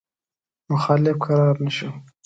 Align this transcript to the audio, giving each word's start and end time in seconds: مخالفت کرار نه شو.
مخالفت 0.71 1.19
کرار 1.23 1.55
نه 1.65 1.71
شو. 1.77 1.89